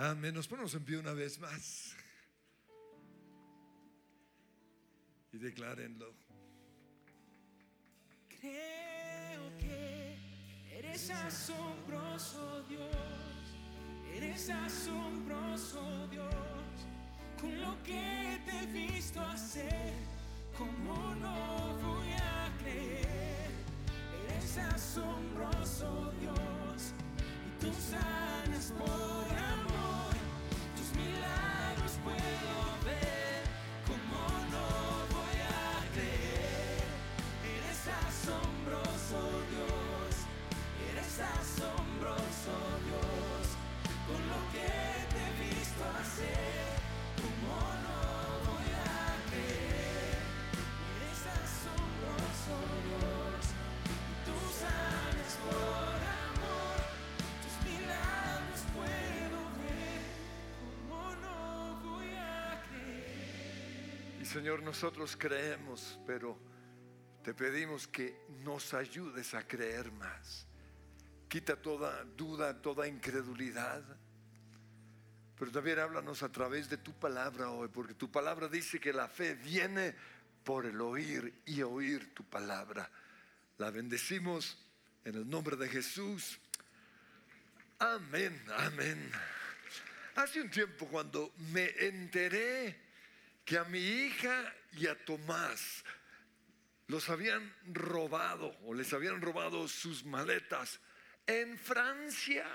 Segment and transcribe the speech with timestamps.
[0.00, 0.32] Amén.
[0.32, 1.96] Nos ponemos en pie una vez más.
[5.32, 6.14] Y declárenlo.
[8.40, 10.16] Creo que
[10.70, 12.86] eres asombroso Dios,
[14.14, 16.30] eres asombroso Dios,
[17.40, 19.92] con lo que te he visto hacer,
[20.56, 23.50] como no voy a creer,
[24.28, 26.94] eres asombroso Dios,
[27.48, 29.67] y tú sanas por amor,
[64.38, 66.38] Señor, nosotros creemos, pero
[67.24, 70.46] te pedimos que nos ayudes a creer más.
[71.28, 73.82] Quita toda duda, toda incredulidad.
[75.38, 79.08] Pero también háblanos a través de tu palabra hoy, porque tu palabra dice que la
[79.08, 79.94] fe viene
[80.42, 82.90] por el oír y oír tu palabra.
[83.58, 84.58] La bendecimos
[85.04, 86.38] en el nombre de Jesús.
[87.78, 89.10] Amén, amén.
[90.16, 92.76] Hace un tiempo cuando me enteré
[93.44, 95.84] que a mi hija y a Tomás
[96.88, 100.80] los habían robado o les habían robado sus maletas
[101.26, 102.46] en Francia.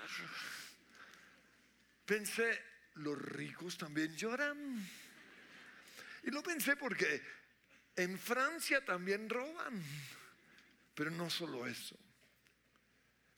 [2.05, 2.61] Pensé,
[2.95, 4.87] los ricos también lloran.
[6.23, 7.21] Y lo pensé porque
[7.95, 9.83] en Francia también roban.
[10.95, 11.97] Pero no solo eso.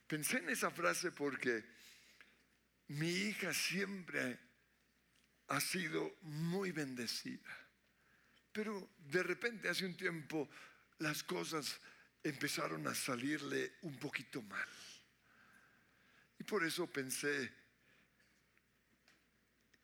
[0.06, 1.64] Pensé en esa frase porque
[2.88, 4.38] mi hija siempre
[5.48, 7.50] ha sido muy bendecida.
[8.52, 10.48] Pero de repente hace un tiempo
[10.98, 11.80] las cosas
[12.22, 14.68] empezaron a salirle un poquito mal.
[16.38, 17.65] Y por eso pensé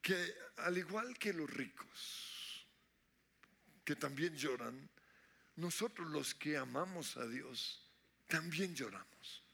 [0.03, 2.67] que al igual que los ricos,
[3.85, 4.91] que también lloran,
[5.57, 7.89] nosotros los que amamos a Dios,
[8.27, 9.45] también lloramos,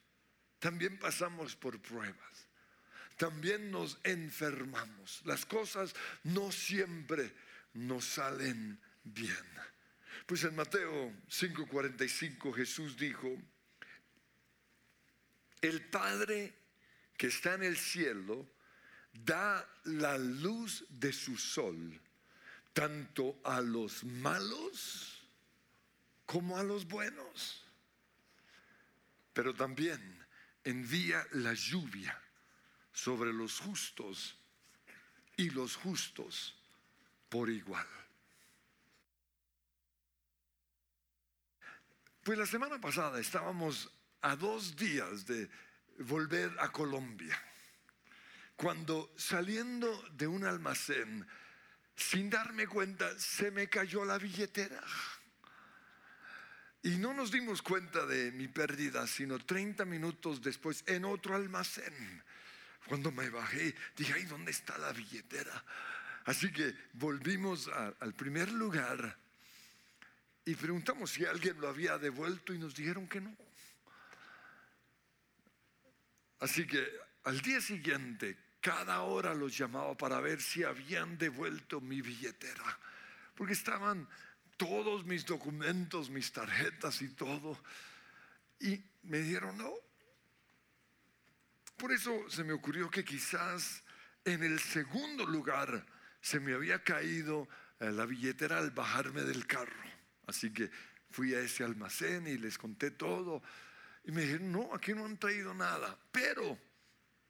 [0.58, 2.48] también pasamos por pruebas,
[3.16, 5.20] también nos enfermamos.
[5.24, 5.94] Las cosas
[6.24, 7.32] no siempre
[7.74, 9.44] nos salen bien.
[10.26, 13.36] Pues en Mateo 5:45 Jesús dijo,
[15.60, 16.54] el Padre
[17.16, 18.48] que está en el cielo
[19.24, 22.00] da la luz de su sol
[22.72, 25.22] tanto a los malos
[26.26, 27.64] como a los buenos.
[29.32, 30.26] Pero también
[30.64, 32.20] envía la lluvia
[32.92, 34.36] sobre los justos
[35.36, 36.54] y los justos
[37.28, 37.86] por igual.
[42.22, 43.90] Pues la semana pasada estábamos
[44.20, 45.48] a dos días de
[46.00, 47.40] volver a Colombia,
[48.58, 51.24] cuando saliendo de un almacén,
[51.94, 54.82] sin darme cuenta, se me cayó la billetera.
[56.82, 61.94] Y no nos dimos cuenta de mi pérdida, sino 30 minutos después en otro almacén.
[62.88, 65.64] Cuando me bajé, dije, ay, ¿dónde está la billetera?
[66.24, 69.16] Así que volvimos a- al primer lugar
[70.44, 73.36] y preguntamos si alguien lo había devuelto y nos dijeron que no.
[76.40, 76.84] Así que
[77.22, 82.78] al día siguiente, cada hora los llamaba para ver si habían devuelto mi billetera,
[83.34, 84.08] porque estaban
[84.56, 87.58] todos mis documentos, mis tarjetas y todo.
[88.60, 89.72] Y me dijeron no.
[91.76, 93.84] Por eso se me ocurrió que quizás
[94.24, 95.86] en el segundo lugar
[96.20, 97.48] se me había caído
[97.78, 99.88] eh, la billetera al bajarme del carro.
[100.26, 100.70] Así que
[101.10, 103.42] fui a ese almacén y les conté todo.
[104.04, 105.96] Y me dijeron, no, aquí no han traído nada.
[106.10, 106.58] Pero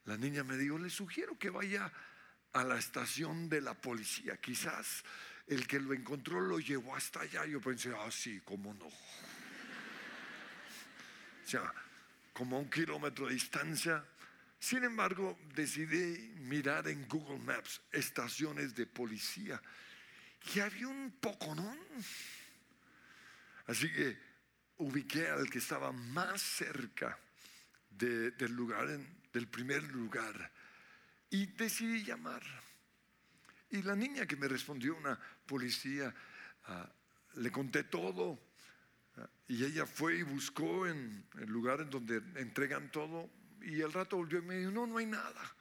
[0.08, 1.92] la niña me dijo, le sugiero que vaya
[2.54, 4.38] a la estación de la policía.
[4.38, 5.04] Quizás
[5.46, 7.44] el que lo encontró lo llevó hasta allá.
[7.44, 8.86] Yo pensé, ah, sí, cómo no.
[8.86, 8.92] O
[11.44, 11.70] sea,
[12.32, 14.02] como a un kilómetro de distancia.
[14.58, 19.60] Sin embargo, decidí mirar en Google Maps estaciones de policía.
[20.54, 21.78] Y había un poconón.
[23.66, 24.16] Así que
[24.78, 27.18] ubiqué al que estaba más cerca
[27.90, 30.50] de- del lugar, en- del primer lugar,
[31.30, 32.42] y decidí llamar.
[33.70, 36.12] Y la niña que me respondió, una policía,
[36.64, 36.90] ah,
[37.36, 38.36] le conté todo.
[39.16, 43.30] ah, y ella fue y buscó en el lugar en donde entregan todo.
[43.62, 45.54] Y al rato volvió y me dijo, no, no hay nada.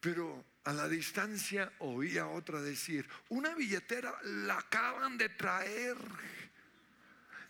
[0.00, 5.96] Pero a la distancia oía otra decir, una billetera la acaban de traer.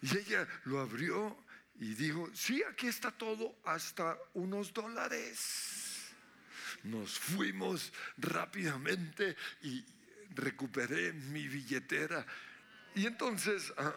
[0.02, 1.38] Y ella lo abrió
[1.80, 6.12] y dijo, sí, aquí está todo, hasta unos dólares.
[6.84, 9.82] Nos fuimos rápidamente y
[10.34, 12.24] recuperé mi billetera.
[12.94, 13.94] Y entonces ah,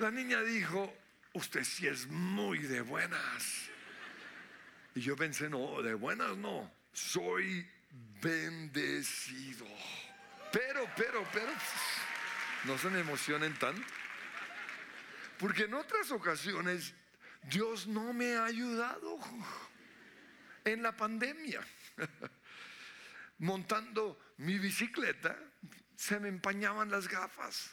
[0.00, 0.92] la niña dijo,
[1.34, 3.68] usted sí es muy de buenas.
[4.96, 7.64] Y yo pensé, no, de buenas no, soy
[8.20, 9.66] bendecido.
[10.50, 11.52] Pero, pero, pero,
[12.66, 13.86] no se me emocionen tanto.
[15.38, 16.94] Porque en otras ocasiones
[17.42, 19.18] Dios no me ha ayudado
[20.64, 21.60] en la pandemia.
[23.38, 25.38] Montando mi bicicleta,
[25.94, 27.70] se me empañaban las gafas.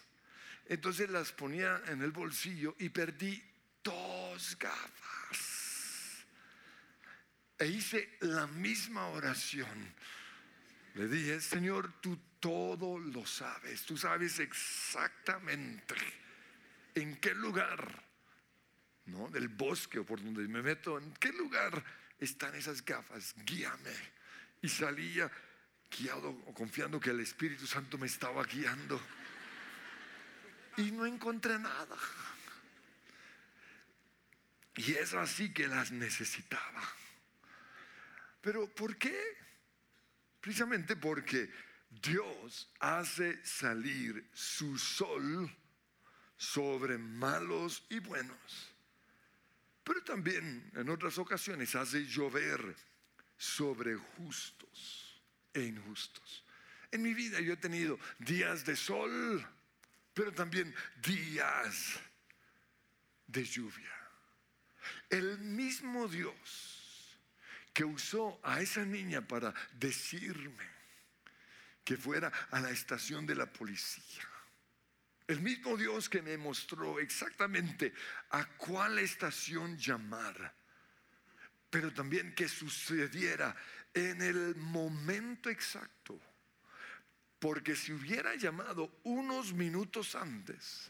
[0.65, 3.43] Entonces las ponía en el bolsillo y perdí
[3.83, 6.23] dos gafas.
[7.57, 9.93] E hice la misma oración.
[10.95, 13.83] Le dije, Señor, tú todo lo sabes.
[13.83, 15.95] Tú sabes exactamente
[16.93, 18.03] en qué lugar,
[19.05, 19.29] ¿no?
[19.29, 21.81] Del bosque o por donde me meto, en qué lugar
[22.19, 23.33] están esas gafas.
[23.45, 23.95] Guíame.
[24.61, 25.31] Y salía
[25.89, 28.99] guiado o confiando que el Espíritu Santo me estaba guiando
[30.75, 31.97] y no encontré nada.
[34.75, 36.83] Y es así que las necesitaba.
[38.41, 39.17] Pero ¿por qué?
[40.41, 41.49] Precisamente porque
[42.01, 45.49] Dios hace salir su sol
[46.37, 48.73] sobre malos y buenos.
[49.83, 52.75] Pero también en otras ocasiones hace llover
[53.37, 55.21] sobre justos
[55.53, 56.43] e injustos.
[56.91, 59.45] En mi vida yo he tenido días de sol
[60.13, 61.99] pero también días
[63.27, 63.91] de lluvia.
[65.09, 67.17] El mismo Dios
[67.73, 70.72] que usó a esa niña para decirme
[71.83, 74.27] que fuera a la estación de la policía.
[75.27, 77.93] El mismo Dios que me mostró exactamente
[78.31, 80.53] a cuál estación llamar,
[81.69, 83.55] pero también que sucediera
[83.93, 86.19] en el momento exacto
[87.43, 90.89] porque si hubiera llamado unos minutos antes,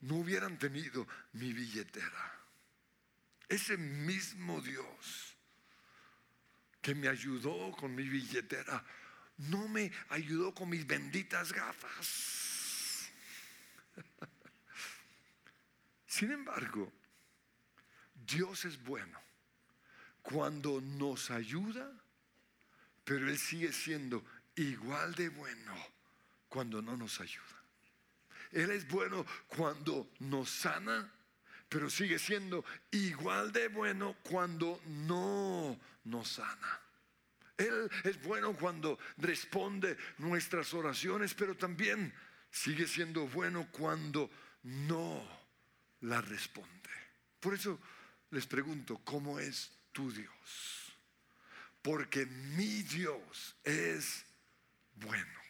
[0.00, 2.40] no hubieran tenido mi billetera.
[3.46, 5.36] Ese mismo Dios
[6.80, 8.82] que me ayudó con mi billetera,
[9.36, 13.10] no me ayudó con mis benditas gafas.
[16.06, 16.92] Sin embargo,
[18.14, 19.18] Dios es bueno
[20.20, 21.90] cuando nos ayuda,
[23.04, 24.24] pero Él sigue siendo
[24.54, 25.74] igual de bueno
[26.48, 27.62] cuando no nos ayuda.
[28.52, 31.10] Él es bueno cuando nos sana,
[31.68, 36.81] pero sigue siendo igual de bueno cuando no nos sana.
[37.62, 42.12] Él es bueno cuando responde nuestras oraciones, pero también
[42.50, 44.30] sigue siendo bueno cuando
[44.62, 45.26] no
[46.00, 46.90] la responde.
[47.40, 47.80] Por eso
[48.30, 50.92] les pregunto, ¿cómo es tu Dios?
[51.80, 54.24] Porque mi Dios es
[54.96, 55.40] bueno.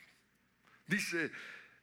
[0.87, 1.31] Dice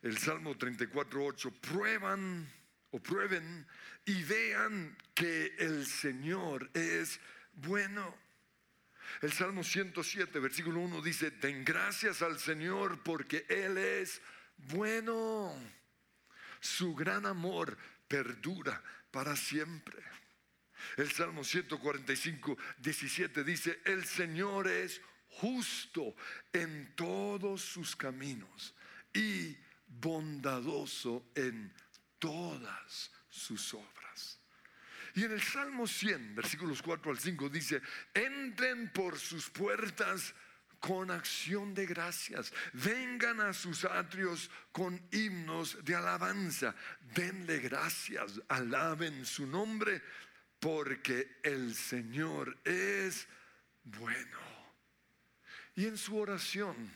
[0.02, 2.52] el Salmo 34.8, prueban
[2.92, 3.68] o prueben
[4.06, 7.20] y vean que el Señor es
[7.54, 8.29] bueno.
[9.22, 14.22] El Salmo 107, versículo 1 dice, den gracias al Señor porque Él es
[14.58, 15.54] bueno.
[16.60, 20.02] Su gran amor perdura para siempre.
[20.98, 26.16] El Salmo 145, 17 dice, el Señor es justo
[26.54, 28.74] en todos sus caminos
[29.14, 31.74] y bondadoso en
[32.18, 33.99] todas sus obras.
[35.16, 37.82] Y en el Salmo 100, versículos 4 al 5 dice,
[38.14, 40.34] entren por sus puertas
[40.80, 46.74] con acción de gracias, vengan a sus atrios con himnos de alabanza,
[47.14, 50.02] denle gracias, alaben su nombre,
[50.60, 53.28] porque el Señor es
[53.84, 54.38] bueno.
[55.76, 56.92] Y en su oración,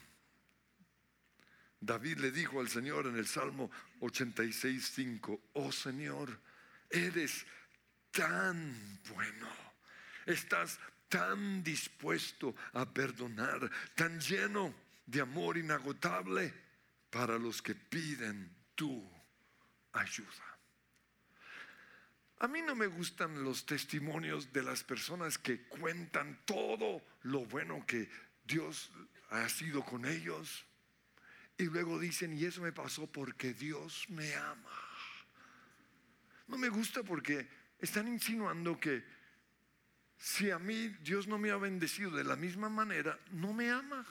[1.80, 6.40] David le dijo al Señor en el Salmo 86.5, oh Señor,
[6.90, 7.46] eres
[8.14, 9.50] tan bueno,
[10.26, 10.80] estás
[11.10, 14.74] tan dispuesto a perdonar, tan lleno
[15.06, 16.54] de amor inagotable
[17.10, 19.04] para los que piden tu
[19.92, 20.58] ayuda.
[22.40, 27.86] A mí no me gustan los testimonios de las personas que cuentan todo lo bueno
[27.86, 28.10] que
[28.44, 28.92] Dios
[29.30, 30.66] ha sido con ellos.
[31.58, 34.78] Y luego dicen, y eso me pasó porque Dios me ama.
[36.48, 37.48] No me gusta porque
[37.84, 39.04] están insinuando que
[40.18, 44.06] si a mí Dios no me ha bendecido de la misma manera, no me ama.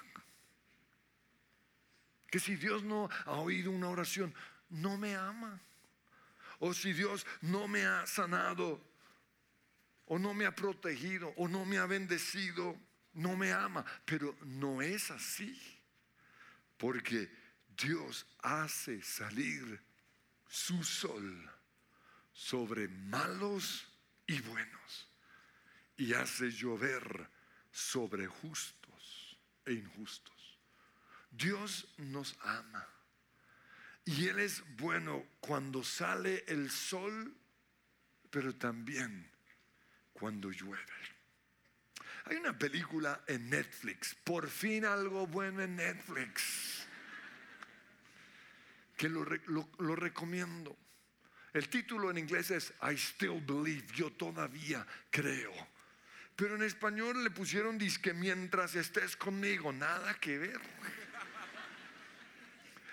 [2.30, 4.34] Que si Dios no ha oído una oración,
[4.68, 5.58] no me ama.
[6.58, 8.78] O si Dios no me ha sanado,
[10.04, 12.78] o no me ha protegido, o no me ha bendecido,
[13.14, 13.86] no me ama.
[14.04, 15.58] Pero no es así.
[16.76, 17.30] Porque
[17.68, 19.80] Dios hace salir
[20.46, 21.50] su sol
[22.32, 23.86] sobre malos
[24.26, 25.08] y buenos
[25.96, 27.28] y hace llover
[27.70, 30.58] sobre justos e injustos.
[31.30, 32.86] Dios nos ama
[34.04, 37.34] y Él es bueno cuando sale el sol,
[38.30, 39.30] pero también
[40.12, 40.82] cuando llueve.
[42.24, 46.86] Hay una película en Netflix, por fin algo bueno en Netflix,
[48.96, 50.76] que lo, lo recomiendo.
[51.52, 55.52] El título en inglés es I Still Believe, yo todavía creo.
[56.34, 60.60] Pero en español le pusieron disque mientras estés conmigo, nada que ver.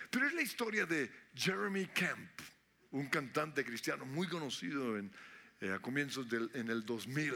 [0.10, 2.30] Pero es la historia de Jeremy Camp,
[2.92, 5.12] un cantante cristiano muy conocido en,
[5.62, 7.34] eh, a comienzos del en el 2000,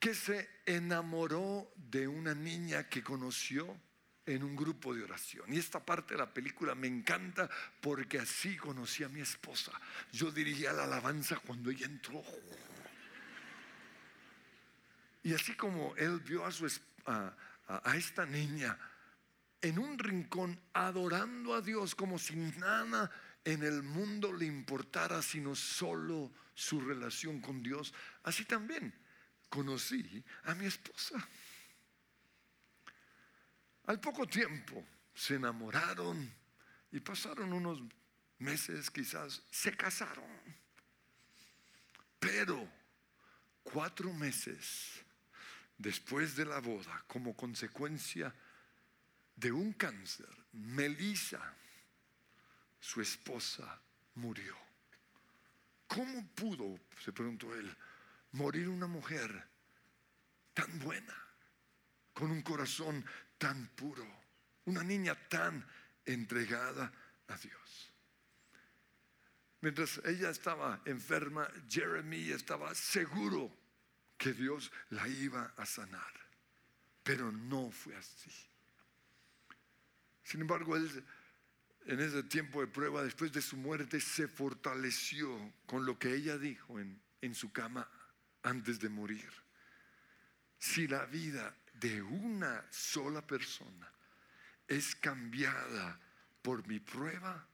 [0.00, 3.78] que se enamoró de una niña que conoció
[4.34, 5.52] en un grupo de oración.
[5.52, 7.48] Y esta parte de la película me encanta
[7.80, 9.72] porque así conocí a mi esposa.
[10.12, 12.22] Yo dirigía la alabanza cuando ella entró.
[15.22, 16.66] Y así como él vio a, su,
[17.06, 17.34] a,
[17.66, 18.78] a esta niña
[19.60, 23.10] en un rincón adorando a Dios como si nada
[23.44, 27.94] en el mundo le importara sino solo su relación con Dios,
[28.24, 28.92] así también
[29.48, 31.26] conocí a mi esposa.
[33.88, 36.30] Al poco tiempo se enamoraron
[36.92, 37.80] y pasaron unos
[38.38, 40.28] meses quizás, se casaron.
[42.18, 42.70] Pero
[43.62, 45.02] cuatro meses
[45.78, 48.34] después de la boda, como consecuencia
[49.36, 51.54] de un cáncer, Melissa,
[52.78, 53.80] su esposa,
[54.16, 54.54] murió.
[55.86, 57.74] ¿Cómo pudo, se preguntó él,
[58.32, 59.48] morir una mujer
[60.52, 61.16] tan buena,
[62.12, 63.02] con un corazón
[63.38, 64.06] tan puro,
[64.66, 65.64] una niña tan
[66.04, 66.92] entregada
[67.28, 67.92] a Dios.
[69.60, 73.50] Mientras ella estaba enferma, Jeremy estaba seguro
[74.16, 76.12] que Dios la iba a sanar,
[77.02, 78.30] pero no fue así.
[80.22, 81.04] Sin embargo, él
[81.86, 86.36] en ese tiempo de prueba, después de su muerte, se fortaleció con lo que ella
[86.36, 87.88] dijo en, en su cama
[88.42, 89.30] antes de morir.
[90.58, 93.92] Si la vida de una sola persona
[94.66, 95.98] es cambiada
[96.42, 97.46] por mi prueba,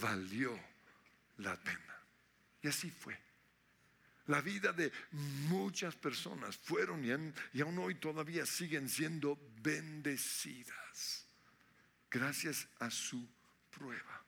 [0.00, 0.58] valió
[1.38, 1.98] la pena.
[2.62, 3.18] Y así fue.
[4.26, 4.90] La vida de
[5.48, 11.26] muchas personas fueron y, aún hoy todavía siguen siendo bendecidas
[12.10, 13.28] gracias a su
[13.70, 14.24] prueba,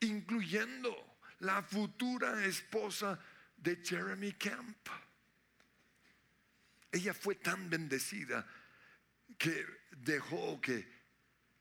[0.00, 3.18] incluyendo la futura esposa
[3.56, 4.88] de Jeremy Camp.
[6.92, 8.46] Ella fue tan bendecida
[9.38, 10.86] que dejó que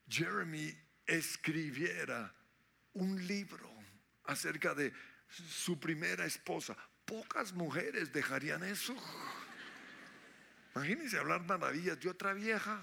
[0.07, 0.73] Jeremy
[1.05, 2.33] escribiera
[2.93, 3.69] un libro
[4.25, 4.93] acerca de
[5.27, 6.75] su primera esposa.
[7.05, 8.95] Pocas mujeres dejarían eso.
[10.75, 12.81] Imagínense hablar maravillas de otra vieja.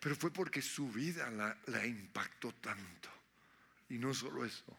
[0.00, 3.08] Pero fue porque su vida la, la impactó tanto.
[3.88, 4.78] Y no solo eso,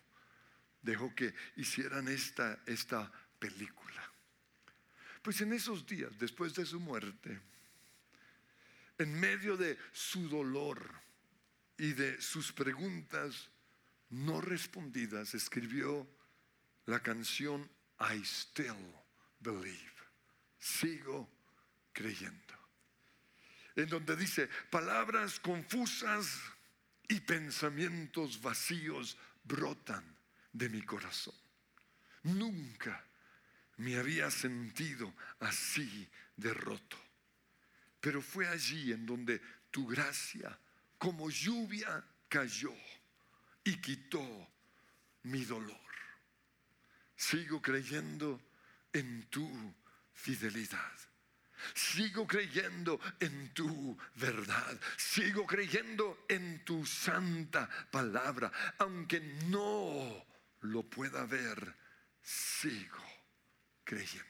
[0.82, 4.07] dejó que hicieran esta, esta película.
[5.28, 7.38] Pues en esos días, después de su muerte,
[8.98, 10.90] en medio de su dolor
[11.78, 13.50] y de sus preguntas
[14.10, 16.08] no respondidas, escribió
[16.86, 17.70] la canción
[18.00, 18.96] I Still
[19.42, 19.92] Believe.
[20.58, 21.30] Sigo
[21.92, 22.54] creyendo.
[23.76, 26.40] En donde dice, palabras confusas
[27.10, 30.06] y pensamientos vacíos brotan
[30.54, 31.36] de mi corazón.
[32.24, 33.07] Nunca
[33.78, 36.98] me había sentido así derroto.
[38.00, 39.42] Pero fue allí en donde
[39.72, 40.58] tu gracia
[40.98, 42.74] como lluvia cayó
[43.64, 44.50] y quitó
[45.24, 45.78] mi dolor.
[47.16, 48.42] Sigo creyendo
[48.94, 49.76] en tu
[50.14, 50.94] fidelidad.
[51.74, 54.80] Sigo creyendo en tu verdad.
[54.96, 58.52] Sigo creyendo en tu santa palabra.
[58.78, 60.26] Aunque no
[60.62, 61.76] lo pueda ver,
[62.22, 63.17] sigo
[63.88, 64.28] creyendo.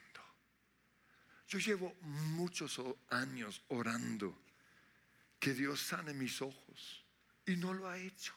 [1.47, 4.39] Yo llevo muchos años orando
[5.39, 7.03] que Dios sane mis ojos
[7.45, 8.35] y no lo ha hecho.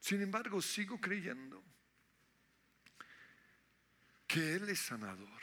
[0.00, 1.62] Sin embargo, sigo creyendo
[4.26, 5.42] que Él es sanador.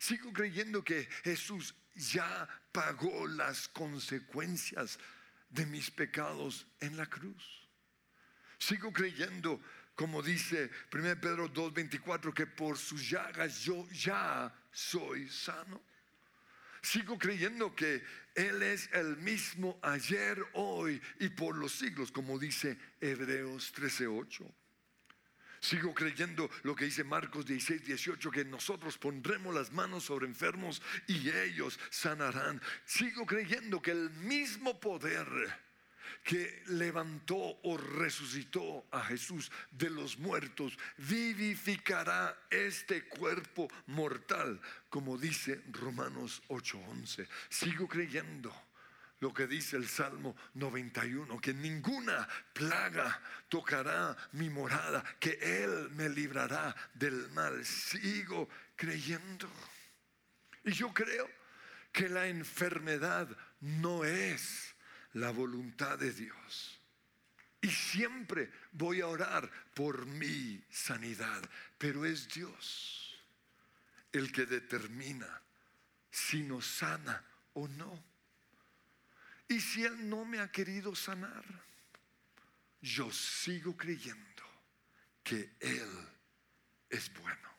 [0.00, 4.98] Sigo creyendo que Jesús ya pagó las consecuencias
[5.50, 7.68] de mis pecados en la cruz.
[8.58, 9.60] Sigo creyendo,
[10.00, 15.78] como dice 1 Pedro 2.24, que por sus llagas yo ya soy sano.
[16.80, 18.02] Sigo creyendo que
[18.34, 24.50] Él es el mismo ayer, hoy y por los siglos, como dice Hebreos 13.8.
[25.60, 30.80] Sigo creyendo lo que dice Marcos 16, 18, que nosotros pondremos las manos sobre enfermos
[31.08, 32.58] y ellos sanarán.
[32.86, 35.28] Sigo creyendo que el mismo poder
[36.22, 45.62] que levantó o resucitó a Jesús de los muertos, vivificará este cuerpo mortal, como dice
[45.70, 47.26] Romanos 8:11.
[47.48, 48.52] Sigo creyendo
[49.20, 56.08] lo que dice el Salmo 91, que ninguna plaga tocará mi morada, que Él me
[56.08, 57.64] librará del mal.
[57.64, 59.48] Sigo creyendo.
[60.64, 61.28] Y yo creo
[61.92, 63.28] que la enfermedad
[63.60, 64.69] no es
[65.14, 66.80] la voluntad de Dios.
[67.62, 71.42] Y siempre voy a orar por mi sanidad,
[71.78, 73.18] pero es Dios
[74.12, 75.40] el que determina
[76.10, 77.22] si nos sana
[77.54, 78.02] o no.
[79.48, 81.44] Y si Él no me ha querido sanar,
[82.80, 84.42] yo sigo creyendo
[85.22, 86.08] que Él
[86.88, 87.50] es bueno.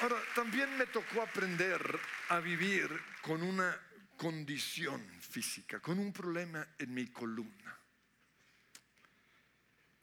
[0.00, 2.88] Ahora, también me tocó aprender a vivir
[3.28, 3.78] con una
[4.16, 7.78] condición física, con un problema en mi columna.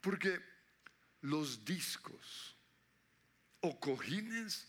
[0.00, 0.40] Porque
[1.22, 2.54] los discos
[3.62, 4.68] o cojines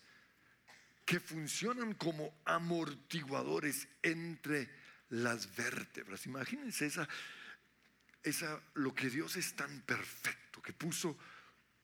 [1.05, 4.67] que funcionan como amortiguadores entre
[5.09, 6.25] las vértebras.
[6.25, 7.07] Imagínense esa,
[8.23, 11.15] esa, lo que Dios es tan perfecto, que puso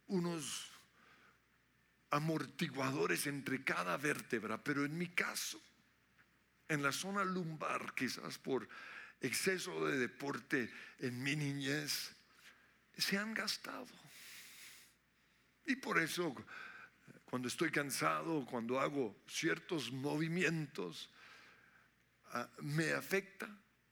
[0.08, 0.72] unos
[2.10, 5.62] amortiguadores entre cada vértebra, pero en mi caso,
[6.68, 8.68] en la zona lumbar, quizás por
[9.22, 12.16] exceso de deporte en mi niñez,
[12.98, 13.88] se han gastado.
[15.66, 16.36] Y por eso
[17.34, 21.10] cuando estoy cansado, cuando hago ciertos movimientos,
[22.26, 23.50] ah, me afecta,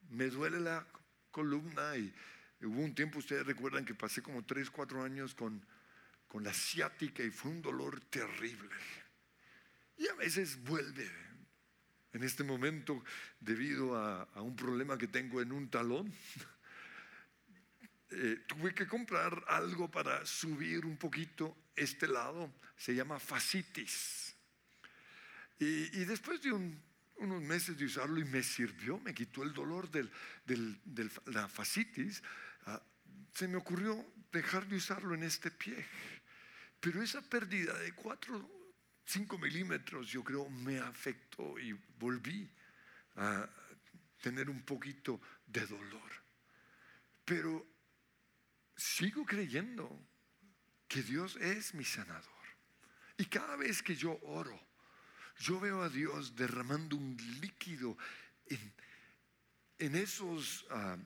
[0.10, 0.86] me duele la
[1.32, 2.14] columna y
[2.62, 5.66] hubo un tiempo, ustedes recuerdan que pasé como 3, 4 años con,
[6.28, 8.70] con la ciática y fue un dolor terrible.
[9.98, 11.10] Y a veces vuelve.
[12.14, 13.04] En este momento,
[13.40, 16.14] debido a, a un problema que tengo en un talón,
[18.14, 24.36] eh, tuve que comprar algo para subir un poquito este lado, se llama fascitis.
[25.58, 30.10] Y, después de unos meses de usarlo y me sirvió, me quitó el dolor de
[31.28, 32.22] la fascitis,
[32.66, 32.82] ah,
[33.34, 35.86] se me ocurrió dejar de usarlo en este pie.
[36.82, 38.61] Pero esa pérdida de 4,
[39.12, 42.50] 5 milímetros yo creo me afectó y volví
[43.18, 43.46] a
[44.22, 46.12] tener un poquito de dolor.
[47.26, 47.68] Pero
[48.74, 50.00] sigo creyendo
[50.88, 52.32] que Dios es mi sanador.
[53.18, 54.58] Y cada vez que yo oro,
[55.40, 57.98] yo veo a Dios derramando un líquido
[59.78, 60.98] en, esos ah,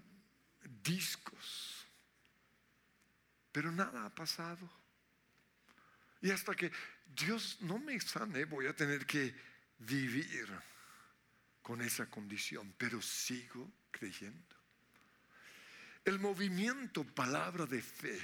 [0.84, 1.88] discos.
[3.52, 4.70] Pero nada ha pasado.
[6.22, 6.72] Y hasta que
[7.06, 9.34] Dios no me sane, voy a tener que
[9.80, 10.48] vivir
[11.62, 12.74] con esa condición.
[12.78, 14.56] Pero sigo creyendo.
[16.04, 18.20] El movimiento palabra de fe,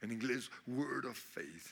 [0.00, 1.66] en inglés word of faith,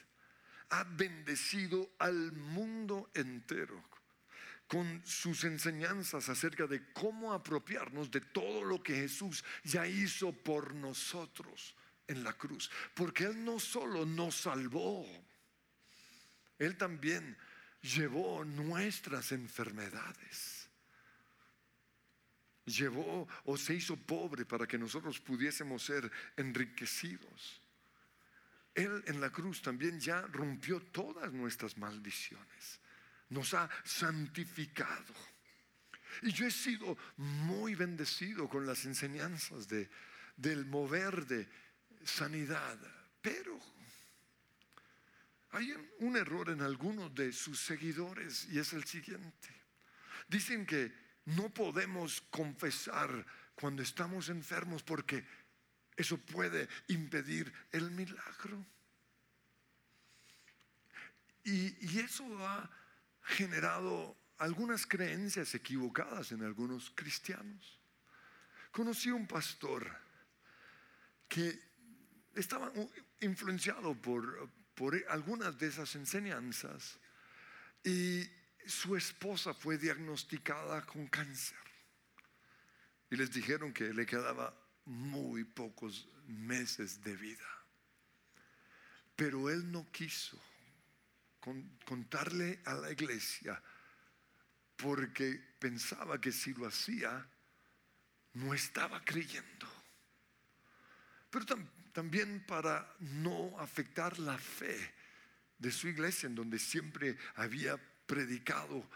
[0.70, 3.82] ha bendecido al mundo entero
[4.66, 10.74] con sus enseñanzas acerca de cómo apropiarnos de todo lo que Jesús ya hizo por
[10.74, 11.74] nosotros
[12.06, 12.70] en la cruz.
[12.94, 15.06] Porque Él no solo nos salvó,
[16.58, 17.36] Él también
[17.82, 20.64] llevó nuestras enfermedades
[22.66, 27.60] llevó o se hizo pobre para que nosotros pudiésemos ser enriquecidos.
[28.74, 32.80] Él en la cruz también ya rompió todas nuestras maldiciones.
[33.28, 35.14] Nos ha santificado.
[36.22, 39.88] Y yo he sido muy bendecido con las enseñanzas de,
[40.36, 41.48] del mover de
[42.04, 42.78] sanidad.
[43.20, 43.58] Pero
[45.54, 49.48] hay un error en algunos de sus seguidores y es el siguiente.
[50.28, 50.92] Dicen que
[51.26, 55.24] no podemos confesar cuando estamos enfermos porque
[55.96, 58.64] eso puede impedir el milagro.
[61.44, 62.68] Y, eso ha
[63.22, 67.78] generado algunas creencias equivocadas en algunos cristianos.
[68.72, 69.86] Conocí un pastor
[71.28, 71.58] que
[72.34, 72.72] estaba
[73.20, 76.98] influenciado por, por algunas de esas enseñanzas
[77.84, 78.28] y
[78.66, 81.58] su esposa fue diagnosticada con cáncer.
[83.10, 84.54] Y les dijeron que le quedaba
[84.86, 87.46] muy pocos meses de vida.
[89.14, 90.40] Pero él no quiso
[91.84, 93.62] contarle a la iglesia
[94.76, 97.28] porque pensaba que si lo hacía,
[98.32, 99.68] no estaba creyendo.
[101.30, 101.83] Pero también
[102.46, 104.76] para no afectar la fe
[105.58, 107.76] de su iglesia, en donde siempre había
[108.06, 108.88] predicado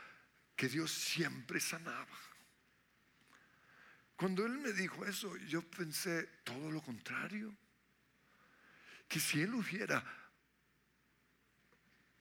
[0.56, 2.06] que Dios siempre sanaba.
[4.16, 7.54] Cuando él me dijo eso, yo pensé todo lo contrario.
[9.06, 10.04] Que si él hubiera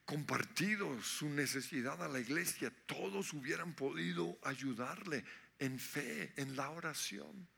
[0.04, 5.24] compartido su necesidad a la iglesia, todos hubieran podido ayudarle
[5.58, 7.48] en fe, en la oración.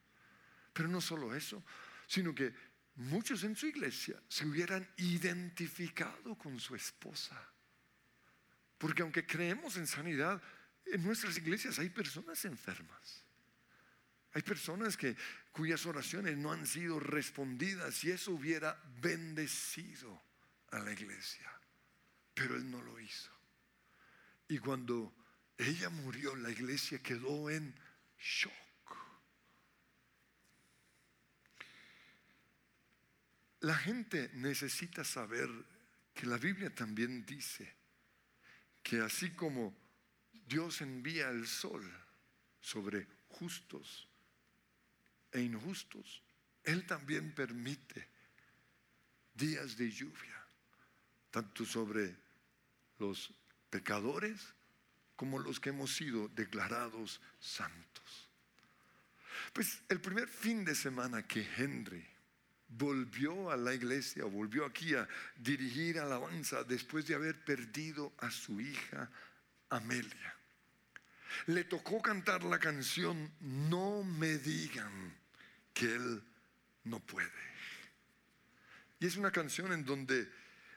[0.72, 1.62] Pero no solo eso,
[2.06, 2.52] sino que
[3.00, 7.36] muchos en su iglesia se hubieran identificado con su esposa.
[8.78, 10.40] Porque aunque creemos en sanidad,
[10.86, 13.24] en nuestras iglesias hay personas enfermas.
[14.32, 15.16] Hay personas que,
[15.50, 20.22] cuyas oraciones no han sido respondidas y eso hubiera bendecido
[20.70, 21.50] a la iglesia
[22.40, 23.30] pero él no lo hizo.
[24.48, 25.14] Y cuando
[25.58, 27.78] ella murió, la iglesia quedó en
[28.18, 28.52] shock.
[33.60, 35.48] La gente necesita saber
[36.14, 37.74] que la Biblia también dice
[38.82, 39.76] que así como
[40.46, 41.82] Dios envía el sol
[42.60, 44.08] sobre justos
[45.32, 46.22] e injustos,
[46.64, 48.08] Él también permite
[49.34, 50.44] días de lluvia,
[51.30, 52.16] tanto sobre
[52.98, 53.32] los
[53.68, 54.54] pecadores
[55.16, 58.28] como los que hemos sido declarados santos.
[59.52, 62.06] Pues el primer fin de semana que Henry
[62.70, 68.60] volvió a la iglesia, volvió aquí a dirigir alabanza después de haber perdido a su
[68.60, 69.10] hija
[69.68, 70.36] Amelia.
[71.46, 75.16] Le tocó cantar la canción No me digan
[75.72, 76.22] que él
[76.84, 77.30] no puede.
[78.98, 80.28] Y es una canción en donde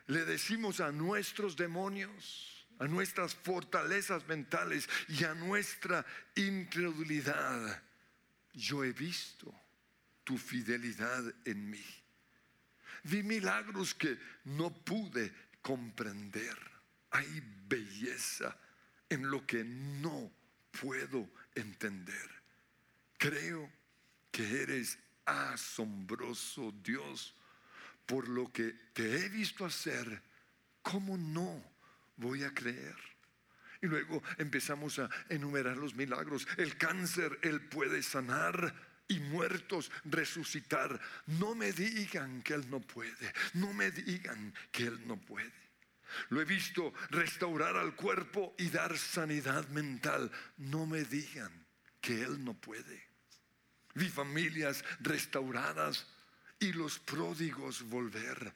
[0.07, 7.83] le decimos a nuestros demonios, a nuestras fortalezas mentales y a nuestra incredulidad,
[8.53, 9.62] yo he visto
[10.23, 11.85] tu fidelidad en mí.
[13.03, 16.57] Vi milagros que no pude comprender.
[17.11, 18.57] Hay belleza
[19.09, 20.31] en lo que no
[20.81, 22.29] puedo entender.
[23.17, 23.71] Creo
[24.31, 27.35] que eres asombroso Dios
[28.05, 30.21] por lo que te he visto hacer,
[30.81, 31.63] ¿cómo no
[32.17, 32.95] voy a creer?
[33.81, 36.47] Y luego empezamos a enumerar los milagros.
[36.57, 38.73] El cáncer Él puede sanar
[39.07, 40.99] y muertos resucitar.
[41.27, 43.33] No me digan que Él no puede.
[43.53, 45.51] No me digan que Él no puede.
[46.29, 50.31] Lo he visto restaurar al cuerpo y dar sanidad mental.
[50.57, 51.65] No me digan
[52.01, 53.07] que Él no puede.
[53.95, 56.07] Vi familias restauradas
[56.59, 58.53] y los pródigos volver.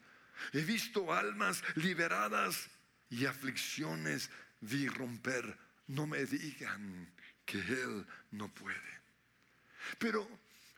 [0.52, 2.68] He visto almas liberadas
[3.10, 4.30] y aflicciones
[4.60, 5.58] vi romper.
[5.86, 7.12] No me digan
[7.44, 8.98] que Él no puede.
[9.98, 10.28] Pero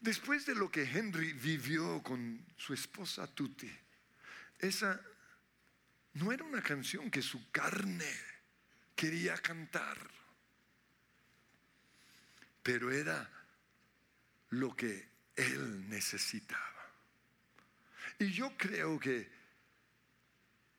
[0.01, 3.71] después de lo que Henry vivió con su esposa Tuti,
[4.59, 5.01] esa
[6.15, 8.13] no era una canción que su carne
[8.95, 9.99] quería cantar,
[12.63, 13.29] pero era
[14.51, 16.67] lo que él necesitaba.
[18.19, 19.31] Y yo creo que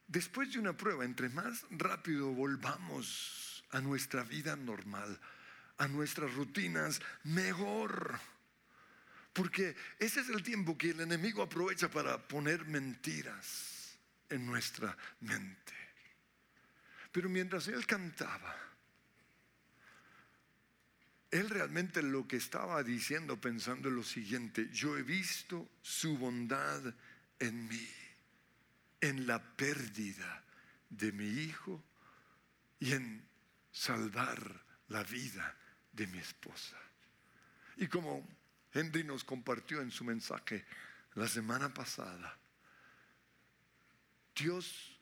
[0.07, 5.19] después de una prueba, entre más rápido volvamos a nuestra vida normal,
[5.77, 8.19] a nuestras rutinas, mejor.
[9.33, 13.97] Porque ese es el tiempo que el enemigo aprovecha para poner mentiras
[14.29, 15.73] en nuestra mente.
[17.11, 18.55] Pero mientras él cantaba,
[21.29, 26.93] él realmente lo que estaba diciendo, pensando en lo siguiente, yo he visto su bondad
[27.39, 27.89] en mí,
[28.99, 30.43] en la pérdida
[30.89, 31.81] de mi hijo
[32.79, 33.25] y en
[33.71, 35.55] salvar la vida
[35.91, 36.77] de mi esposa.
[37.77, 38.27] Y como
[38.73, 40.65] Henry nos compartió en su mensaje
[41.15, 42.37] la semana pasada,
[44.35, 44.99] Dios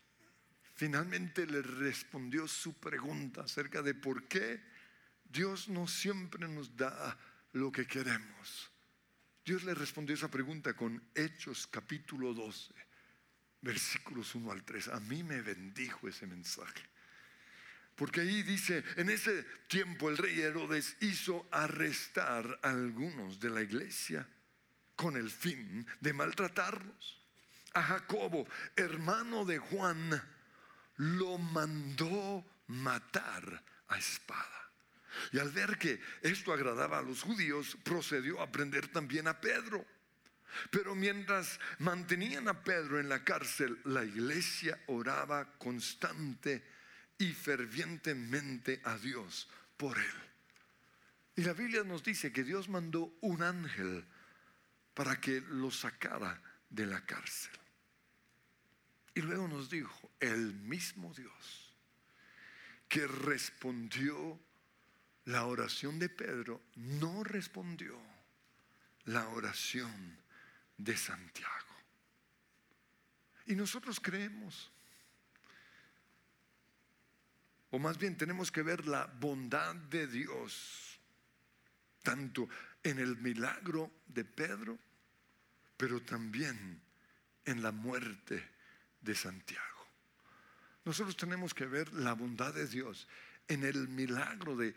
[0.75, 4.62] finalmente le respondió su pregunta acerca de por qué
[5.25, 7.17] Dios no siempre nos da
[7.54, 8.71] lo que queremos.
[9.43, 12.73] Dios le respondió esa pregunta con Hechos capítulo 12,
[13.62, 14.89] versículos 1 al 3.
[14.89, 16.84] A mí me bendijo ese mensaje.
[17.99, 23.62] Porque ahí dice, en ese tiempo el rey Herodes hizo arrestar a algunos de la
[23.62, 24.25] iglesia
[24.95, 27.19] con el fin de maltratarlos.
[27.73, 30.23] a Jacobo, hermano de Juan,
[30.95, 34.71] lo mandó matar a espada.
[35.33, 39.85] Y al ver que esto agradaba a los judíos, procedió a prender también a Pedro.
[40.71, 46.78] Pero mientras mantenían a Pedro en la cárcel, la iglesia oraba constante
[47.19, 50.29] y fervientemente a Dios por él.
[51.36, 54.03] Y la Biblia nos dice que Dios mandó un ángel
[54.93, 57.53] para que lo sacara de la cárcel.
[59.13, 61.75] Y luego nos dijo, el mismo Dios
[62.88, 64.39] que respondió
[65.25, 67.99] la oración de Pedro, no respondió
[69.05, 70.17] la oración
[70.77, 71.53] de Santiago.
[73.45, 74.71] Y nosotros creemos,
[77.71, 80.99] o más bien tenemos que ver la bondad de Dios,
[82.01, 82.47] tanto
[82.84, 84.77] en el milagro de Pedro,
[85.77, 86.82] pero también
[87.45, 88.43] en la muerte
[89.01, 89.88] de Santiago.
[90.86, 93.08] Nosotros tenemos que ver la bondad de Dios
[93.47, 94.73] en el milagro de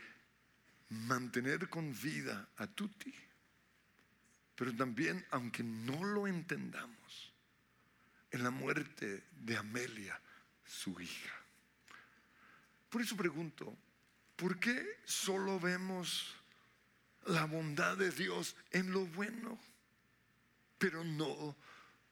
[0.91, 3.15] mantener con vida a Tuti,
[4.55, 7.33] pero también, aunque no lo entendamos,
[8.31, 10.21] en la muerte de Amelia,
[10.65, 11.42] su hija.
[12.93, 13.75] Por eso pregunto,
[14.37, 16.37] ¿por qué solo vemos
[17.25, 19.59] la bondad de Dios en lo bueno,
[20.77, 21.57] pero no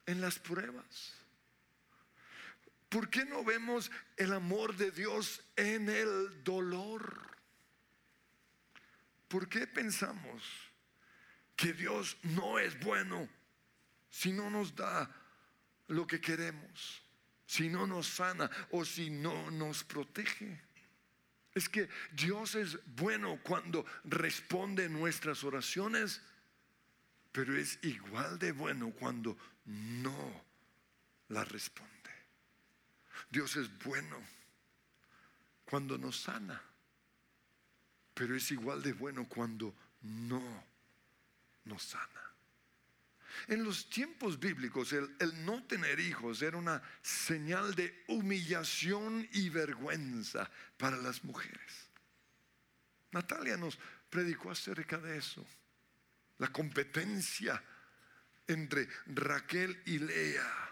[0.07, 1.13] en las pruebas?
[2.89, 7.29] ¿Por qué no vemos el amor de Dios en el dolor?
[9.27, 10.41] ¿Por qué pensamos
[11.55, 13.29] que Dios no es bueno
[14.09, 15.07] si no nos da
[15.89, 17.03] lo que queremos,
[17.45, 20.70] si no nos sana o si no nos protege?
[21.53, 26.21] Es que Dios es bueno cuando responde nuestras oraciones,
[27.31, 30.43] pero es igual de bueno cuando no
[31.29, 31.91] la responde.
[33.29, 34.17] Dios es bueno
[35.65, 36.61] cuando nos sana,
[38.13, 40.63] pero es igual de bueno cuando no
[41.65, 42.20] nos sana.
[43.47, 45.09] En los tiempos bíblicos el,
[45.45, 51.89] no tener hijos era una señal de humillación y vergüenza para las mujeres.
[53.11, 53.77] Natalia nos
[54.09, 55.45] predicó acerca de eso,
[56.37, 57.61] la competencia
[58.47, 60.69] entre Raquel y Lea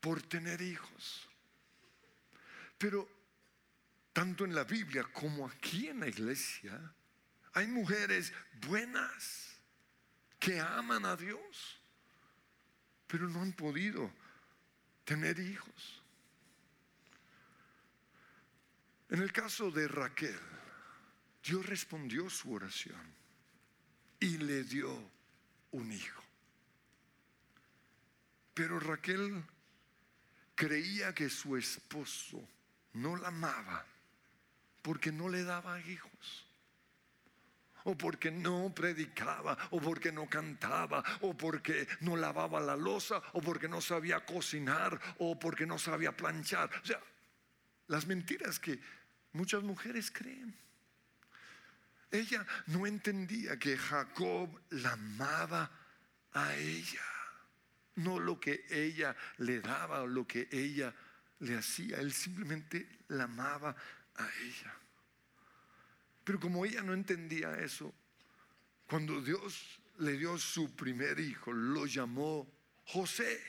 [0.00, 1.28] por tener hijos.
[2.76, 3.08] Pero
[4.12, 6.78] tanto en la Biblia como aquí en la iglesia
[7.52, 8.32] hay mujeres
[8.66, 9.53] buenas
[10.44, 11.80] que aman a Dios,
[13.06, 14.12] pero no han podido
[15.06, 16.02] tener hijos.
[19.08, 20.38] En el caso de Raquel,
[21.42, 23.00] Dios respondió su oración
[24.20, 25.10] y le dio
[25.70, 26.22] un hijo.
[28.52, 29.42] Pero Raquel
[30.54, 32.46] creía que su esposo
[32.92, 33.86] no la amaba
[34.82, 36.46] porque no le daba hijos.
[37.84, 43.40] O porque no predicaba, o porque no cantaba, o porque no lavaba la losa, o
[43.40, 46.70] porque no sabía cocinar, o porque no sabía planchar.
[46.82, 47.00] O sea,
[47.88, 48.80] las mentiras que
[49.32, 50.54] muchas mujeres creen.
[52.10, 55.70] Ella no entendía que Jacob la amaba
[56.32, 57.02] a ella,
[57.96, 60.94] no lo que ella le daba o lo que ella
[61.40, 63.74] le hacía, él simplemente la amaba
[64.16, 64.74] a ella.
[66.24, 67.94] Pero como ella no entendía eso,
[68.88, 72.50] cuando Dios le dio su primer hijo, lo llamó
[72.86, 73.40] José,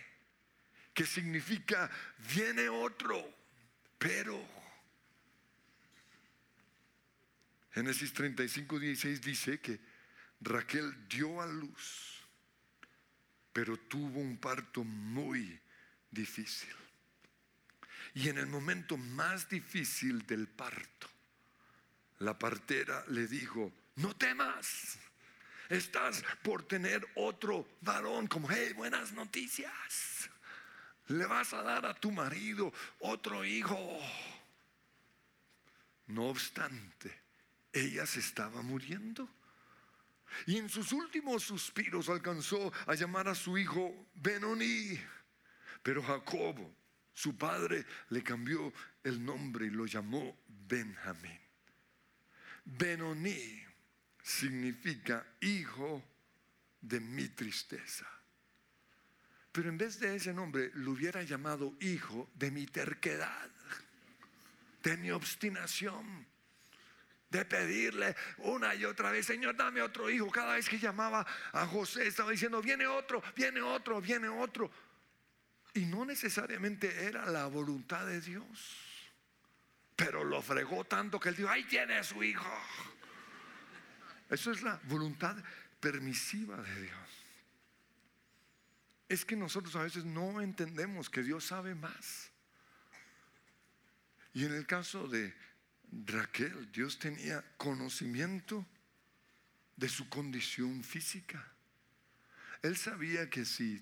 [0.93, 1.89] que significa
[2.33, 3.33] viene otro,
[3.97, 4.55] pero
[7.75, 9.79] Génesis 35, 16 dice que
[10.39, 12.21] Raquel dio a luz,
[13.51, 15.59] pero tuvo un parto muy
[16.09, 16.73] difícil.
[18.13, 21.09] Y en el momento más difícil del parto,
[22.19, 24.97] la partera le dijo, no temas,
[25.69, 30.29] estás por tener otro varón, como, hey, buenas noticias,
[31.07, 33.77] le vas a dar a tu marido otro hijo.
[36.07, 37.21] No obstante,
[37.73, 39.27] ella se estaba muriendo.
[40.47, 44.99] Y en sus últimos suspiros alcanzó a llamar a su hijo Benoni.
[45.81, 46.75] Pero Jacobo
[47.15, 51.44] su padre le cambió el nombre y lo llamó Benjamín.
[52.65, 53.63] Benoní
[54.21, 56.03] significa hijo
[56.81, 58.05] de mi tristeza.
[59.51, 63.49] Pero en vez de ese nombre lo hubiera llamado hijo de mi terquedad,
[64.83, 66.27] de mi obstinación,
[67.29, 70.29] de pedirle una y otra vez, Señor, dame otro hijo.
[70.29, 74.71] Cada vez que llamaba a José estaba diciendo, viene otro, viene otro, viene otro.
[75.73, 78.84] Y no necesariamente era la voluntad de Dios.
[79.95, 82.45] Pero lo fregó tanto que él dijo, ahí tiene su hijo.
[84.29, 85.35] Eso es la voluntad
[85.79, 87.09] permisiva de Dios.
[89.07, 92.31] Es que nosotros a veces no entendemos que Dios sabe más.
[94.33, 95.33] Y en el caso de
[96.05, 98.65] Raquel, Dios tenía conocimiento
[99.77, 101.45] de su condición física.
[102.61, 103.81] Él sabía que si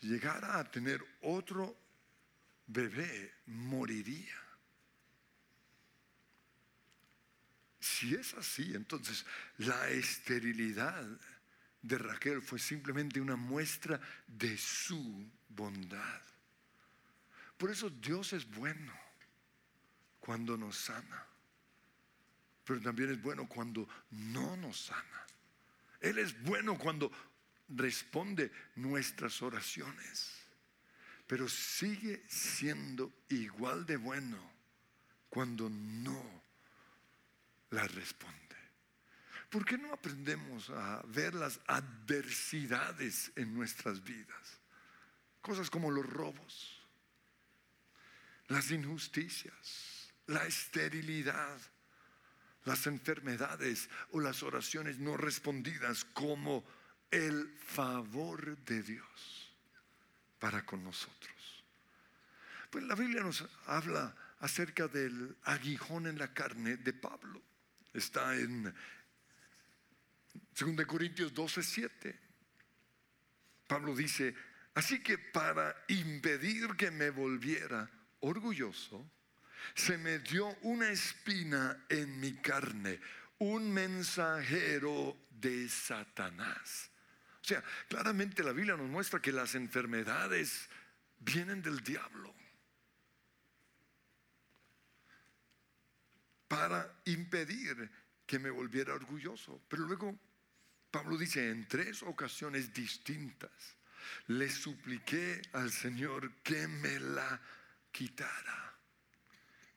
[0.00, 1.76] llegara a tener otro
[2.66, 4.36] bebé, moriría.
[8.02, 9.24] Si es así, entonces
[9.58, 11.06] la esterilidad
[11.82, 16.20] de Raquel fue simplemente una muestra de su bondad.
[17.56, 18.92] Por eso Dios es bueno
[20.18, 21.24] cuando nos sana,
[22.64, 25.26] pero también es bueno cuando no nos sana.
[26.00, 27.12] Él es bueno cuando
[27.68, 30.42] responde nuestras oraciones,
[31.28, 34.38] pero sigue siendo igual de bueno
[35.28, 36.41] cuando no
[37.72, 38.38] la responde.
[39.50, 44.60] ¿Por qué no aprendemos a ver las adversidades en nuestras vidas?
[45.42, 46.80] Cosas como los robos,
[48.48, 51.58] las injusticias, la esterilidad,
[52.64, 56.64] las enfermedades o las oraciones no respondidas como
[57.10, 59.52] el favor de Dios
[60.38, 61.64] para con nosotros.
[62.70, 67.42] Pues la Biblia nos habla acerca del aguijón en la carne de Pablo.
[67.92, 68.74] Está en
[70.58, 72.20] 2 Corintios 12, 7.
[73.66, 74.34] Pablo dice,
[74.74, 79.10] así que para impedir que me volviera orgulloso,
[79.74, 83.00] se me dio una espina en mi carne,
[83.38, 86.90] un mensajero de Satanás.
[87.40, 90.68] O sea, claramente la Biblia nos muestra que las enfermedades
[91.18, 92.34] vienen del diablo.
[96.52, 97.90] Para impedir
[98.26, 99.62] que me volviera orgulloso.
[99.70, 100.14] Pero luego
[100.90, 103.50] Pablo dice, en tres ocasiones distintas,
[104.26, 107.40] le supliqué al Señor que me la
[107.90, 108.76] quitara.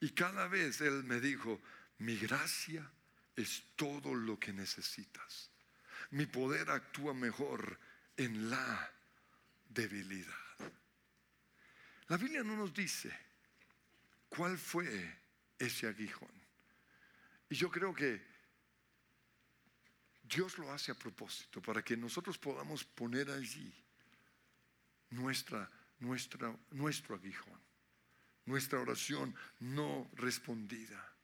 [0.01, 1.61] Y cada vez Él me dijo,
[1.99, 2.91] mi gracia
[3.37, 5.49] es todo lo que necesitas.
[6.11, 7.79] Mi poder actúa mejor
[8.17, 8.91] en la
[9.69, 10.35] debilidad.
[12.09, 13.17] La Biblia no nos dice
[14.27, 15.19] cuál fue
[15.57, 16.44] ese aguijón.
[17.55, 18.21] Y yo creo que
[20.23, 23.73] Dios lo hace a propósito para que nosotros podamos poner allí
[25.11, 27.57] nuestra, nuestra, nuestro aguijón,
[28.45, 31.15] nuestra oración no respondida,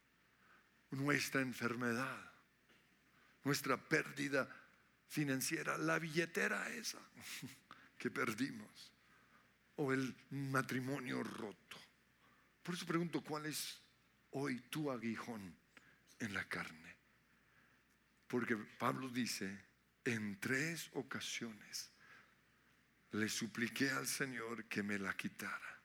[0.91, 2.31] nuestra enfermedad,
[3.43, 4.47] nuestra pérdida
[5.09, 6.99] financiera, la billetera esa
[7.97, 8.93] que perdimos,
[9.75, 11.77] o el matrimonio roto.
[12.63, 13.81] Por eso pregunto, ¿cuál es
[14.29, 15.59] hoy tu aguijón?
[16.21, 16.95] En la carne.
[18.27, 19.65] Porque Pablo dice,
[20.05, 21.91] en tres ocasiones
[23.11, 25.81] le supliqué al Señor que me la quitara.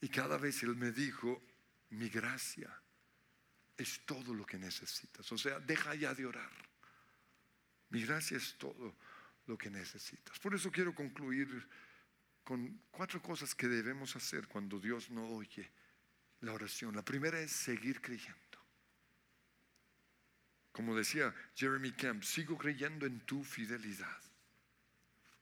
[0.00, 1.42] Y cada vez Él me dijo,
[1.90, 2.70] mi gracia
[3.76, 5.30] es todo lo que necesitas.
[5.32, 6.52] O sea, deja ya de orar.
[7.90, 8.96] Mi gracia es todo
[9.46, 10.38] lo que necesitas.
[10.38, 11.68] Por eso quiero concluir
[12.44, 15.70] con cuatro cosas que debemos hacer cuando Dios no oye
[16.40, 16.94] la oración.
[16.94, 18.47] La primera es seguir creyendo.
[20.78, 24.22] Como decía Jeremy Camp, sigo creyendo en tu fidelidad.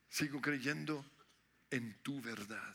[0.08, 1.04] Sigo creyendo
[1.68, 2.74] en tu verdad.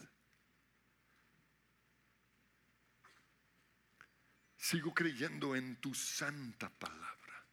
[4.58, 7.48] Sigo creyendo en tu santa palabra.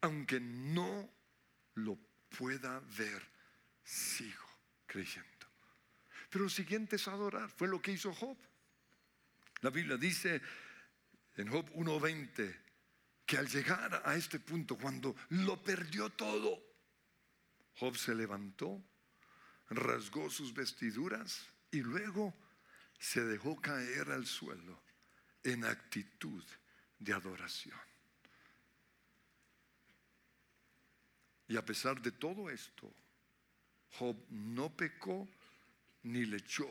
[0.00, 1.08] Aunque no
[1.74, 1.96] lo
[2.36, 3.22] pueda ver,
[3.84, 4.50] sigo
[4.84, 5.46] creyendo.
[6.28, 7.50] Pero lo siguiente es adorar.
[7.50, 8.36] Fue lo que hizo Job.
[9.60, 10.42] La Biblia dice
[11.36, 12.63] en Job 1.20,
[13.26, 16.62] que al llegar a este punto, cuando lo perdió todo,
[17.76, 18.82] Job se levantó,
[19.70, 22.34] rasgó sus vestiduras y luego
[22.98, 24.80] se dejó caer al suelo
[25.42, 26.44] en actitud
[26.98, 27.78] de adoración.
[31.48, 32.92] Y a pesar de todo esto,
[33.98, 35.28] Job no pecó
[36.02, 36.68] ni le echó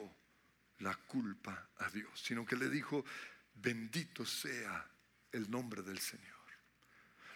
[0.80, 3.06] la culpa a Dios, sino que le dijo,
[3.54, 4.90] bendito sea
[5.32, 6.33] el nombre del Señor.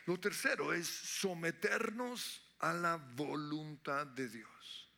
[0.07, 4.89] Lo tercero es someternos a la voluntad de Dios.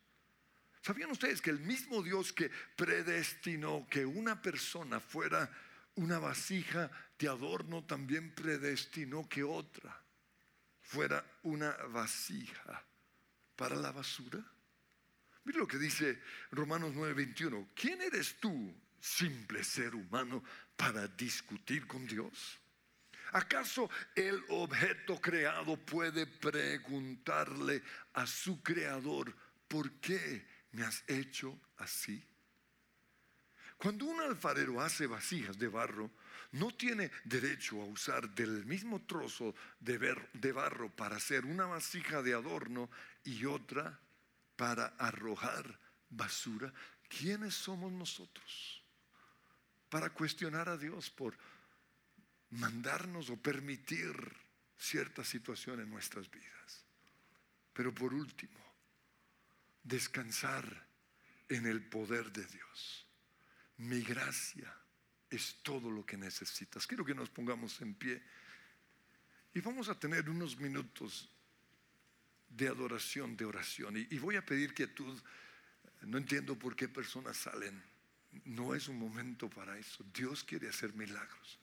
[0.82, 5.50] ¿Sabían ustedes que el mismo Dios que predestinó que una persona fuera
[5.96, 6.88] una vasija
[7.18, 10.00] de adorno también predestinó que otra
[10.80, 12.84] fuera una vasija
[13.56, 14.38] para la basura?
[15.42, 17.70] Mira lo que dice Romanos 9:21.
[17.74, 20.44] ¿Quién eres tú, simple ser humano,
[20.76, 22.59] para discutir con Dios?
[23.32, 27.82] ¿Acaso el objeto creado puede preguntarle
[28.14, 29.34] a su creador,
[29.68, 32.24] ¿por qué me has hecho así?
[33.76, 36.10] Cuando un alfarero hace vasijas de barro,
[36.52, 42.34] no tiene derecho a usar del mismo trozo de, barro para hacer una vasija de
[42.34, 42.90] adorno
[43.24, 43.98] y otra
[44.56, 45.78] para arrojar
[46.08, 46.72] basura.
[47.08, 48.82] ¿Quiénes somos nosotros
[49.88, 51.36] para cuestionar a Dios por
[52.50, 54.12] mandarnos o permitir
[54.78, 56.84] cierta situación en nuestras vidas?
[57.72, 58.60] Pero por último,
[59.82, 60.86] descansar
[61.48, 63.06] en el poder de Dios.
[63.78, 64.74] Mi gracia
[65.30, 66.86] es todo lo que necesitas.
[66.86, 68.22] Quiero que nos pongamos en pie
[69.54, 71.28] y vamos a tener unos minutos
[72.48, 73.96] de adoración, de oración.
[73.96, 75.18] Y, voy a pedir quietud.
[76.02, 77.82] No entiendo por qué personas salen.
[78.44, 80.04] No es un momento para eso.
[80.14, 81.58] Dios quiere hacer milagros.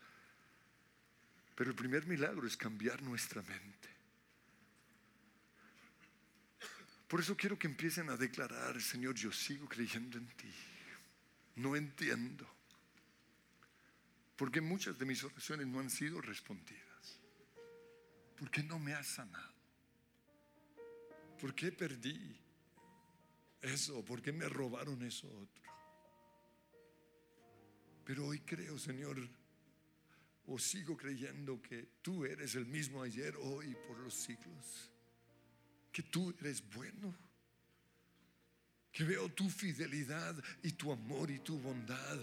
[1.58, 3.90] Pero el primer milagro es cambiar nuestra mente.
[7.08, 10.54] Por eso quiero que empiecen a declarar, Señor, yo sigo creyendo en ti.
[11.56, 12.48] No entiendo.
[14.36, 17.20] Porque muchas de mis oraciones no han sido respondidas.
[18.38, 19.56] Porque no me has sanado.
[21.42, 22.38] ¿Por qué perdí
[23.64, 24.06] eso?
[24.06, 25.64] ¿Por qué me robaron eso otro?
[28.06, 29.18] Pero hoy creo, Señor,
[30.48, 34.90] o sigo creyendo que tú eres el mismo ayer, hoy y por los siglos.
[35.92, 37.14] Que tú eres bueno.
[38.92, 42.18] Que veo tu fidelidad y tu amor y tu bondad,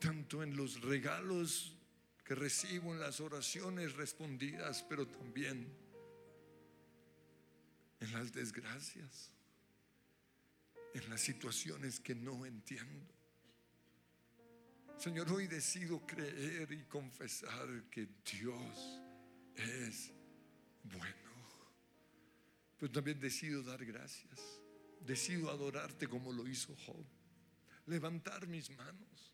[0.00, 1.76] tanto en los regalos
[2.24, 5.66] que recibo en las oraciones respondidas, pero también
[8.00, 9.30] en las desgracias,
[10.94, 13.19] en las situaciones que no entiendo.
[15.00, 18.06] Señor, hoy decido creer y confesar que
[18.38, 19.00] Dios
[19.56, 20.12] es
[20.82, 21.16] bueno.
[22.78, 24.60] Pero también decido dar gracias.
[25.00, 27.02] Decido adorarte como lo hizo Job.
[27.86, 29.32] Levantar mis manos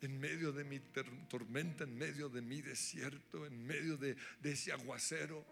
[0.00, 0.80] en medio de mi
[1.28, 5.44] tormenta, en medio de mi desierto, en medio de, ese aguacero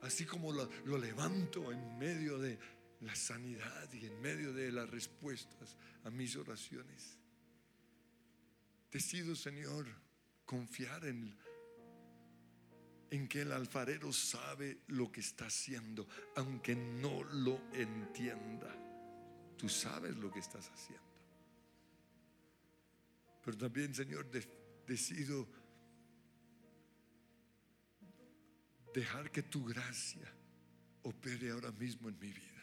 [0.00, 2.58] así como lo, levanto en medio de
[3.02, 7.18] la sanidad y en medio de las respuestas a mis oraciones.
[8.92, 9.86] Decido, Señor,
[10.44, 11.34] confiar en,
[13.26, 18.70] que el alfarero sabe lo que está haciendo, aunque no lo entienda.
[19.56, 21.10] Tú sabes lo que estás haciendo.
[23.42, 24.30] Pero también, Señor,
[24.86, 25.48] decido
[28.92, 30.30] dejar que tu gracia
[31.02, 32.61] opere ahora mismo en mi vida.